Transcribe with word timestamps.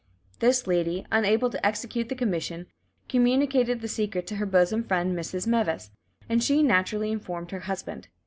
This 0.39 0.65
lady, 0.65 1.05
unable 1.11 1.51
to 1.51 1.63
execute 1.63 2.09
the 2.09 2.15
commission, 2.15 2.65
communicated 3.07 3.81
the 3.81 3.87
secret 3.87 4.25
to 4.25 4.37
her 4.37 4.47
bosom 4.47 4.83
friend 4.83 5.15
Mrs. 5.15 5.45
Meves, 5.45 5.91
and 6.27 6.43
she 6.43 6.63
naturally 6.63 7.11
informed 7.11 7.51
her 7.51 7.59
husband. 7.69 8.07